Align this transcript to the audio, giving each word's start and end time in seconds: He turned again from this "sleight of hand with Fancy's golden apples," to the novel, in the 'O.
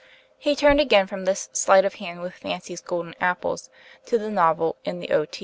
He 0.39 0.55
turned 0.55 0.79
again 0.81 1.05
from 1.05 1.25
this 1.25 1.47
"sleight 1.53 1.85
of 1.85 1.93
hand 1.93 2.21
with 2.21 2.33
Fancy's 2.33 2.81
golden 2.81 3.13
apples," 3.21 3.69
to 4.07 4.17
the 4.17 4.31
novel, 4.31 4.77
in 4.83 4.99
the 4.99 5.11
'O. 5.13 5.27